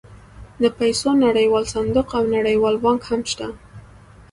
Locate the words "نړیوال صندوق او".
1.25-2.23